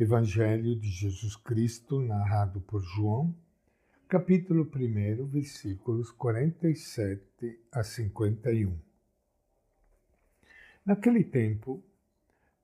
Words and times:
Evangelho 0.00 0.76
de 0.76 0.88
Jesus 0.88 1.34
Cristo, 1.34 2.00
narrado 2.00 2.60
por 2.60 2.80
João, 2.80 3.34
capítulo 4.08 4.62
1, 4.62 5.26
versículos 5.26 6.12
47 6.12 7.58
a 7.72 7.82
51. 7.82 8.78
Naquele 10.86 11.24
tempo, 11.24 11.82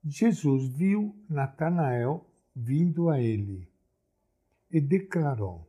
Jesus 0.01 0.69
viu 0.77 1.13
Natanael 1.29 2.25
vindo 2.55 3.09
a 3.09 3.19
ele 3.19 3.67
e 4.71 4.79
declarou: 4.79 5.67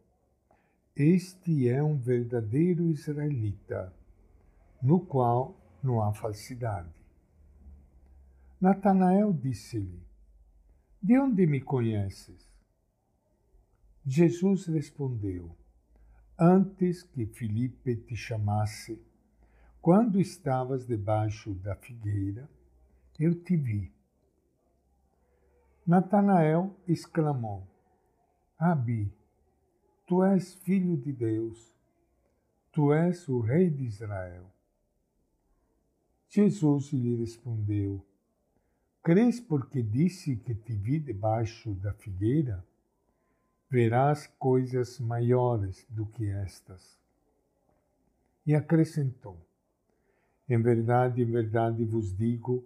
Este 0.94 1.68
é 1.68 1.82
um 1.82 1.98
verdadeiro 1.98 2.92
israelita, 2.92 3.92
no 4.80 5.00
qual 5.00 5.60
não 5.82 6.00
há 6.00 6.14
falsidade. 6.14 6.94
Natanael 8.60 9.32
disse-lhe: 9.32 10.05
de 11.06 11.16
onde 11.20 11.46
me 11.46 11.60
conheces? 11.60 12.52
Jesus 14.04 14.66
respondeu: 14.66 15.56
Antes 16.36 17.04
que 17.04 17.24
Filipe 17.26 17.94
te 17.94 18.16
chamasse, 18.16 19.00
quando 19.80 20.20
estavas 20.20 20.84
debaixo 20.84 21.54
da 21.54 21.76
figueira, 21.76 22.50
eu 23.20 23.40
te 23.40 23.56
vi. 23.56 23.92
Natanael 25.86 26.76
exclamou: 26.88 27.62
Abi, 28.58 29.08
tu 30.08 30.24
és 30.24 30.54
filho 30.54 30.96
de 30.96 31.12
Deus, 31.12 31.72
tu 32.72 32.92
és 32.92 33.28
o 33.28 33.38
rei 33.38 33.70
de 33.70 33.84
Israel. 33.84 34.52
Jesus 36.28 36.90
lhe 36.92 37.14
respondeu: 37.14 38.04
Crês 39.06 39.38
porque 39.38 39.84
disse 39.84 40.34
que 40.34 40.52
te 40.52 40.74
vi 40.74 40.98
debaixo 40.98 41.72
da 41.74 41.92
figueira? 41.92 42.66
Verás 43.70 44.26
coisas 44.36 44.98
maiores 44.98 45.86
do 45.88 46.06
que 46.06 46.28
estas. 46.28 46.98
E 48.44 48.52
acrescentou: 48.52 49.40
Em 50.48 50.60
verdade, 50.60 51.22
em 51.22 51.24
verdade 51.24 51.84
vos 51.84 52.16
digo: 52.16 52.64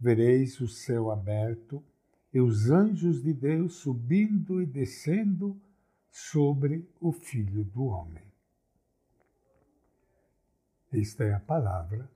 vereis 0.00 0.58
o 0.58 0.66
céu 0.66 1.10
aberto 1.10 1.84
e 2.32 2.40
os 2.40 2.70
anjos 2.70 3.22
de 3.22 3.34
Deus 3.34 3.74
subindo 3.74 4.62
e 4.62 4.64
descendo 4.64 5.54
sobre 6.10 6.88
o 6.98 7.12
Filho 7.12 7.62
do 7.62 7.84
Homem. 7.84 8.24
Esta 10.90 11.24
é 11.24 11.34
a 11.34 11.40
palavra 11.40 12.10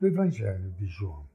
do 0.00 0.08
Evangelho 0.08 0.72
de 0.72 0.88
João. 0.88 1.32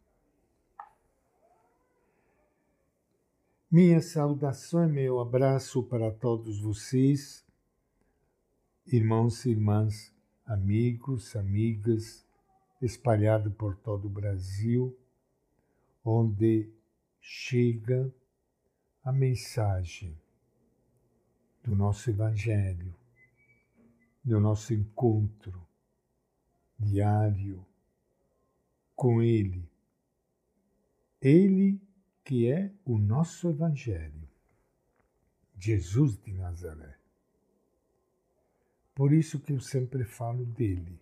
Minha 3.71 4.01
saudação 4.01 4.83
e 4.83 4.91
meu 4.91 5.19
abraço 5.19 5.83
para 5.83 6.09
todos 6.09 6.59
vocês, 6.59 7.45
irmãos 8.87 9.45
e 9.45 9.51
irmãs, 9.51 10.11
amigos, 10.43 11.35
amigas, 11.35 12.25
espalhados 12.81 13.53
por 13.53 13.75
todo 13.75 14.05
o 14.05 14.09
Brasil, 14.09 14.97
onde 16.03 16.67
chega 17.21 18.11
a 19.03 19.11
mensagem 19.11 20.19
do 21.63 21.75
nosso 21.75 22.09
Evangelho, 22.09 22.95
do 24.23 24.39
nosso 24.39 24.73
encontro 24.73 25.63
diário 26.79 27.63
com 28.95 29.21
Ele. 29.21 29.63
Ele 31.21 31.79
que 32.29 32.47
é 32.47 32.71
o 32.85 32.99
nosso 32.99 33.49
Evangelho, 33.49 34.29
Jesus 35.57 36.15
de 36.15 36.31
Nazaré. 36.31 36.95
Por 38.93 39.11
isso 39.11 39.39
que 39.39 39.51
eu 39.51 39.59
sempre 39.59 40.03
falo 40.03 40.45
dele. 40.45 41.01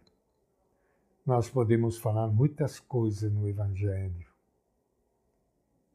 Nós 1.25 1.49
podemos 1.49 1.97
falar 1.97 2.29
muitas 2.29 2.79
coisas 2.79 3.29
no 3.29 3.45
Evangelho, 3.45 4.25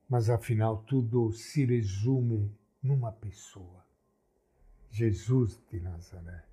mas 0.06 0.28
afinal 0.28 0.82
tudo 0.82 1.32
se 1.32 1.64
resume 1.64 2.54
numa 2.82 3.10
pessoa, 3.10 3.86
Jesus 4.90 5.58
de 5.70 5.80
Nazaré. 5.80 6.44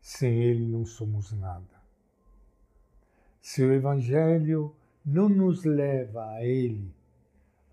Sem 0.00 0.42
ele 0.42 0.66
não 0.66 0.84
somos 0.84 1.30
nada. 1.30 1.80
Seu 3.40 3.72
Evangelho 3.72 4.74
não 5.10 5.26
nos 5.26 5.64
leva 5.64 6.22
a 6.32 6.44
Ele 6.44 6.94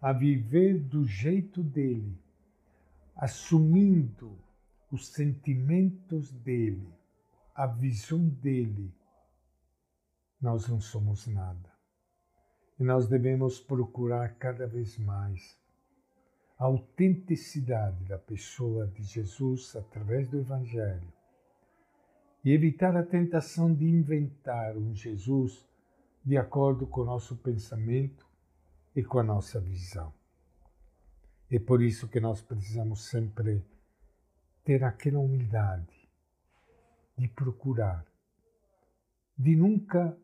a 0.02 0.14
viver 0.14 0.80
do 0.80 1.04
jeito 1.04 1.62
dele, 1.62 2.18
assumindo 3.14 4.38
os 4.90 5.10
sentimentos 5.10 6.32
dele, 6.32 6.88
a 7.54 7.68
visão 7.68 8.26
dele, 8.26 8.90
nós 10.40 10.70
não 10.70 10.80
somos 10.80 11.28
nada. 11.28 11.74
E 12.80 12.84
nós 12.84 13.08
devemos 13.08 13.60
procurar 13.60 14.36
cada 14.36 14.66
vez 14.66 14.98
mais 14.98 15.60
a 16.58 16.66
autenticidade 16.66 18.06
da 18.06 18.18
pessoa 18.18 18.88
de 18.88 19.04
Jesus 19.04 19.76
através 19.76 20.30
do 20.30 20.40
Evangelho 20.40 21.12
e 22.46 22.52
evitar 22.52 22.96
a 22.96 23.04
tentação 23.04 23.74
de 23.74 23.86
inventar 23.90 24.78
um 24.78 24.96
Jesus 24.96 25.66
de 26.26 26.38
acordo 26.38 26.88
com 26.88 27.02
o 27.02 27.06
nosso 27.06 27.36
pensamento 27.38 28.26
e 28.96 29.04
com 29.04 29.20
a 29.20 29.24
nossa 29.24 29.60
visão. 29.60 30.12
É 31.52 31.60
por 31.60 31.84
isso 31.84 32.08
que 32.08 32.20
nós 32.20 32.42
precisamos 32.42 33.08
sempre 33.08 33.64
ter 34.64 34.84
aquela 34.84 35.20
humildade 35.20 36.10
de 37.16 37.28
procurar, 37.28 38.04
de 39.38 39.56
nunca 39.56 40.18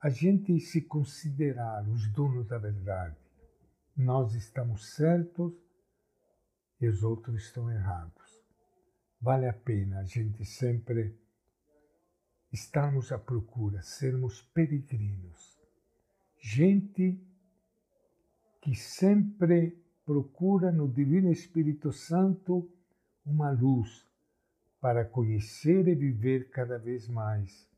a 0.00 0.08
gente 0.08 0.58
se 0.58 0.82
considerar 0.82 1.88
os 1.88 2.10
donos 2.12 2.48
da 2.48 2.58
verdade. 2.58 3.16
Nós 3.96 4.34
estamos 4.34 4.92
certos 4.94 5.52
e 6.80 6.88
os 6.88 7.04
outros 7.04 7.44
estão 7.44 7.70
errados. 7.70 8.42
Vale 9.20 9.48
a 9.48 9.52
pena 9.52 10.00
a 10.00 10.04
gente 10.04 10.44
sempre 10.44 11.16
estarmos 12.54 13.10
à 13.10 13.18
procura, 13.18 13.82
sermos 13.82 14.40
peregrinos, 14.54 15.60
gente 16.40 17.20
que 18.62 18.76
sempre 18.76 19.76
procura 20.06 20.70
no 20.70 20.88
Divino 20.88 21.32
Espírito 21.32 21.92
Santo 21.92 22.70
uma 23.26 23.50
luz 23.50 24.06
para 24.80 25.04
conhecer 25.04 25.88
e 25.88 25.94
viver 25.96 26.48
cada 26.50 26.78
vez 26.78 27.08
mais 27.08 27.68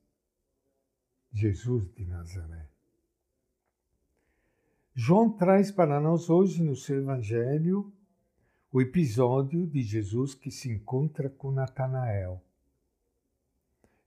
Jesus 1.33 1.91
de 1.95 2.05
Nazaré. 2.05 2.69
João 4.95 5.31
traz 5.31 5.71
para 5.71 5.99
nós 6.01 6.29
hoje 6.29 6.63
no 6.63 6.77
seu 6.77 6.99
Evangelho 6.99 7.91
o 8.71 8.81
episódio 8.81 9.67
de 9.67 9.83
Jesus 9.83 10.35
que 10.35 10.51
se 10.51 10.71
encontra 10.71 11.31
com 11.31 11.51
Natanael. 11.51 12.46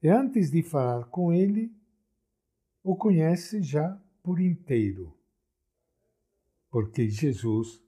E 0.02 0.08
antes 0.08 0.50
de 0.50 0.64
falar 0.64 1.06
com 1.06 1.34
ele, 1.34 1.74
o 2.82 2.96
conhece 2.96 3.62
já 3.62 4.00
por 4.24 4.40
inteiro, 4.40 5.14
porque 6.72 7.10
Jesus 7.10 7.84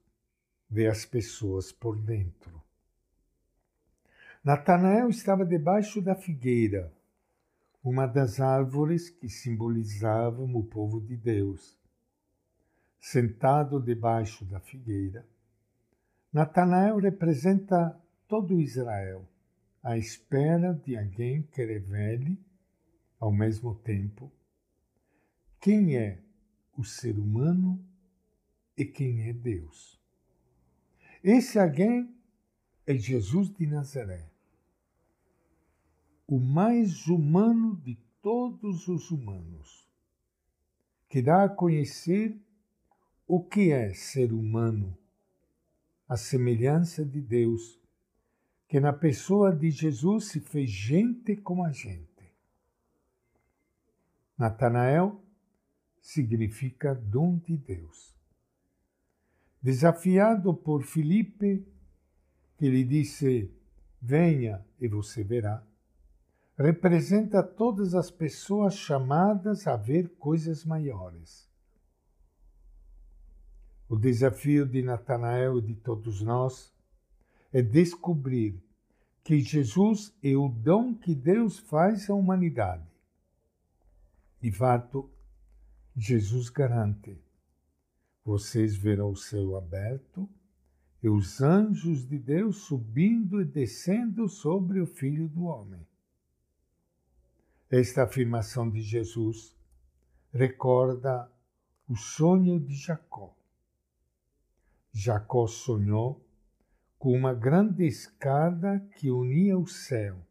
vê 0.68 0.86
as 0.88 1.06
pessoas 1.06 1.72
por 1.72 1.98
dentro. 1.98 2.62
Natanael 4.44 5.08
estava 5.08 5.46
debaixo 5.46 6.02
da 6.02 6.14
figueira, 6.14 6.92
uma 7.82 8.06
das 8.06 8.40
árvores 8.40 9.08
que 9.08 9.28
simbolizavam 9.28 10.54
o 10.54 10.62
povo 10.62 11.00
de 11.00 11.16
Deus. 11.16 11.78
Sentado 13.00 13.80
debaixo 13.80 14.44
da 14.44 14.60
figueira, 14.60 15.26
Natanael 16.30 16.98
representa 16.98 17.98
todo 18.28 18.60
Israel 18.60 19.26
à 19.82 19.98
espera 19.98 20.72
de 20.72 20.96
alguém 20.96 21.42
que 21.42 21.64
revele, 21.64 22.38
ao 23.18 23.32
mesmo 23.32 23.74
tempo, 23.74 24.32
quem 25.60 25.96
é 25.96 26.22
o 26.76 26.84
ser 26.84 27.18
humano 27.18 27.84
e 28.76 28.84
quem 28.84 29.28
é 29.28 29.32
Deus. 29.32 30.00
Esse 31.22 31.58
alguém 31.58 32.14
é 32.86 32.94
Jesus 32.96 33.52
de 33.52 33.66
Nazaré, 33.66 34.30
o 36.26 36.38
mais 36.38 37.06
humano 37.06 37.76
de 37.76 37.96
todos 38.20 38.88
os 38.88 39.10
humanos, 39.10 39.88
que 41.08 41.20
dá 41.20 41.44
a 41.44 41.48
conhecer 41.48 42.40
o 43.26 43.42
que 43.42 43.70
é 43.70 43.92
ser 43.94 44.32
humano, 44.32 44.96
a 46.08 46.16
semelhança 46.16 47.04
de 47.04 47.20
Deus 47.20 47.81
que 48.72 48.80
na 48.80 48.90
pessoa 48.94 49.54
de 49.54 49.70
Jesus 49.70 50.28
se 50.28 50.40
fez 50.40 50.70
gente 50.70 51.36
como 51.36 51.62
a 51.62 51.70
gente. 51.70 52.34
Natanael 54.38 55.22
significa 56.00 56.94
dom 56.94 57.36
de 57.36 57.54
Deus. 57.54 58.16
Desafiado 59.60 60.54
por 60.54 60.84
Filipe, 60.84 61.68
que 62.56 62.70
lhe 62.70 62.82
disse: 62.82 63.54
Venha 64.00 64.64
e 64.80 64.88
você 64.88 65.22
verá, 65.22 65.62
representa 66.56 67.42
todas 67.42 67.94
as 67.94 68.10
pessoas 68.10 68.74
chamadas 68.74 69.66
a 69.66 69.76
ver 69.76 70.08
coisas 70.16 70.64
maiores. 70.64 71.46
O 73.86 73.96
desafio 73.96 74.64
de 74.64 74.82
Natanael 74.82 75.58
e 75.58 75.60
de 75.60 75.74
todos 75.74 76.22
nós 76.22 76.72
é 77.52 77.60
descobrir 77.60 78.58
que 79.22 79.40
Jesus 79.40 80.12
é 80.22 80.36
o 80.36 80.48
dom 80.48 80.94
que 80.94 81.14
Deus 81.14 81.58
faz 81.58 82.08
à 82.10 82.14
humanidade. 82.14 82.86
De 84.40 84.50
fato, 84.50 85.08
Jesus 85.96 86.48
garante: 86.48 87.16
vocês 88.24 88.74
verão 88.76 89.10
o 89.10 89.16
céu 89.16 89.56
aberto 89.56 90.28
e 91.02 91.08
os 91.08 91.40
anjos 91.40 92.06
de 92.06 92.18
Deus 92.18 92.58
subindo 92.58 93.40
e 93.40 93.44
descendo 93.44 94.28
sobre 94.28 94.80
o 94.80 94.86
Filho 94.86 95.28
do 95.28 95.44
Homem. 95.44 95.86
Esta 97.70 98.04
afirmação 98.04 98.70
de 98.70 98.80
Jesus 98.80 99.56
recorda 100.32 101.30
o 101.88 101.96
sonho 101.96 102.60
de 102.60 102.74
Jacó. 102.74 103.34
Jacó 104.92 105.46
sonhou 105.46 106.22
com 107.02 107.10
uma 107.10 107.34
grande 107.34 107.84
escada 107.84 108.78
que 108.94 109.10
unia 109.10 109.58
o 109.58 109.66
céu, 109.66 110.24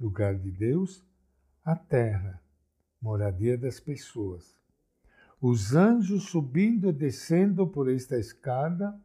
lugar 0.00 0.34
de 0.34 0.50
Deus, 0.50 1.06
à 1.64 1.76
terra, 1.76 2.42
moradia 3.00 3.56
das 3.56 3.78
pessoas. 3.78 4.58
Os 5.40 5.76
anjos 5.76 6.24
subindo 6.24 6.88
e 6.88 6.92
descendo 6.92 7.68
por 7.68 7.88
esta 7.88 8.18
escada 8.18 9.00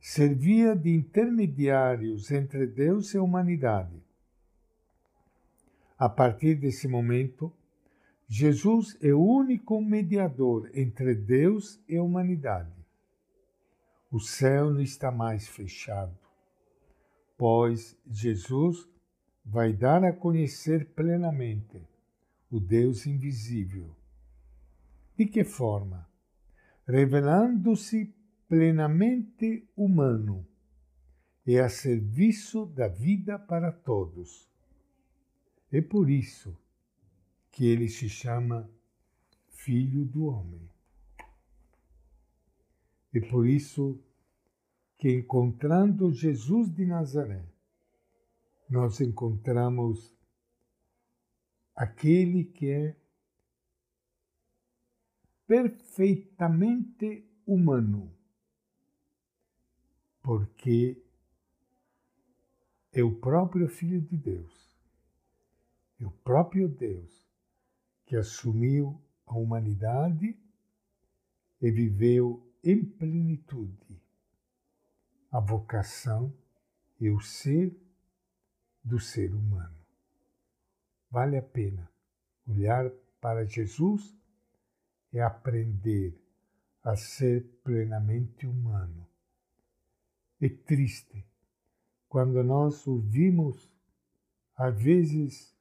servia 0.00 0.74
de 0.74 0.92
intermediários 0.92 2.32
entre 2.32 2.66
Deus 2.66 3.14
e 3.14 3.16
a 3.16 3.22
humanidade. 3.22 4.02
A 5.96 6.08
partir 6.08 6.56
desse 6.56 6.88
momento, 6.88 7.52
Jesus 8.26 8.98
é 9.00 9.14
o 9.14 9.24
único 9.24 9.80
mediador 9.80 10.68
entre 10.74 11.14
Deus 11.14 11.80
e 11.88 11.96
a 11.96 12.02
humanidade. 12.02 12.79
O 14.10 14.18
céu 14.18 14.72
não 14.72 14.80
está 14.80 15.12
mais 15.12 15.46
fechado, 15.46 16.18
pois 17.38 17.96
Jesus 18.06 18.88
vai 19.44 19.72
dar 19.72 20.04
a 20.04 20.12
conhecer 20.12 20.94
plenamente 20.94 21.80
o 22.50 22.58
Deus 22.58 23.06
invisível. 23.06 23.94
De 25.16 25.26
que 25.26 25.44
forma? 25.44 26.08
Revelando-se 26.86 28.12
plenamente 28.48 29.68
humano 29.76 30.44
e 31.46 31.58
a 31.58 31.68
serviço 31.68 32.66
da 32.66 32.88
vida 32.88 33.38
para 33.38 33.70
todos. 33.70 34.50
É 35.70 35.80
por 35.80 36.10
isso 36.10 36.56
que 37.52 37.66
ele 37.66 37.88
se 37.88 38.08
chama 38.08 38.68
Filho 39.50 40.04
do 40.04 40.24
Homem. 40.24 40.68
É 43.12 43.20
por 43.20 43.46
isso 43.46 43.98
que, 44.96 45.10
encontrando 45.10 46.12
Jesus 46.12 46.72
de 46.72 46.86
Nazaré, 46.86 47.44
nós 48.68 49.00
encontramos 49.00 50.14
aquele 51.74 52.44
que 52.44 52.70
é 52.70 52.96
perfeitamente 55.46 57.28
humano. 57.44 58.14
Porque 60.22 61.02
é 62.92 63.02
o 63.02 63.16
próprio 63.16 63.68
Filho 63.68 64.00
de 64.00 64.16
Deus, 64.16 64.76
é 65.98 66.06
o 66.06 66.10
próprio 66.10 66.68
Deus 66.68 67.28
que 68.06 68.16
assumiu 68.16 69.00
a 69.26 69.34
humanidade 69.34 70.36
e 71.60 71.70
viveu 71.70 72.49
em 72.62 72.84
plenitude 72.84 74.00
a 75.30 75.40
vocação 75.40 76.34
e 77.00 77.10
o 77.10 77.20
ser 77.20 77.74
do 78.82 78.98
ser 78.98 79.32
humano. 79.32 79.78
Vale 81.10 81.36
a 81.36 81.42
pena 81.42 81.90
olhar 82.46 82.90
para 83.20 83.44
Jesus 83.44 84.14
e 85.12 85.20
aprender 85.20 86.20
a 86.82 86.96
ser 86.96 87.44
plenamente 87.62 88.46
humano 88.46 89.10
é 90.40 90.48
triste 90.48 91.22
quando 92.08 92.42
nós 92.42 92.86
ouvimos, 92.86 93.70
às 94.56 94.74
vezes, 94.82 95.54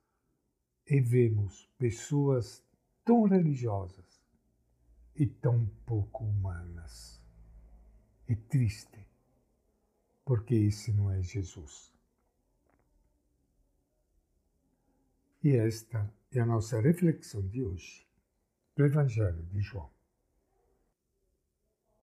e 0.87 1.01
vemos 1.01 1.69
pessoas 1.77 2.63
tão 3.03 3.23
religiosas 3.23 4.08
e 5.19 5.27
tão 5.27 5.65
pouco 5.85 6.23
humanas. 6.23 7.21
É 8.27 8.35
triste, 8.35 9.05
porque 10.23 10.55
esse 10.55 10.93
não 10.93 11.11
é 11.11 11.21
Jesus. 11.21 11.93
E 15.43 15.55
esta 15.55 16.11
é 16.31 16.39
a 16.39 16.45
nossa 16.45 16.79
reflexão 16.79 17.45
de 17.47 17.61
hoje 17.61 18.07
do 18.75 18.85
Evangelho 18.85 19.43
de 19.47 19.59
João. 19.59 19.98